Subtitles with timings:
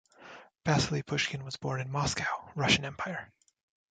[0.65, 3.31] Vasily Pushkin was born in Moscow, Russian Empire.